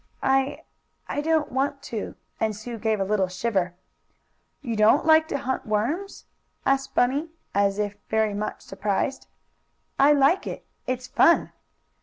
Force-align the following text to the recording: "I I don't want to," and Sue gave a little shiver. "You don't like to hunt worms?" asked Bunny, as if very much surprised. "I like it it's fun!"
"I 0.23 0.63
I 1.07 1.21
don't 1.21 1.51
want 1.51 1.83
to," 1.83 2.15
and 2.39 2.55
Sue 2.55 2.79
gave 2.79 2.99
a 2.99 3.03
little 3.03 3.27
shiver. 3.27 3.75
"You 4.63 4.75
don't 4.75 5.05
like 5.05 5.27
to 5.27 5.37
hunt 5.37 5.67
worms?" 5.67 6.25
asked 6.65 6.95
Bunny, 6.95 7.29
as 7.53 7.77
if 7.77 7.93
very 8.09 8.33
much 8.33 8.61
surprised. 8.61 9.27
"I 9.99 10.13
like 10.13 10.47
it 10.47 10.65
it's 10.87 11.05
fun!" 11.05 11.51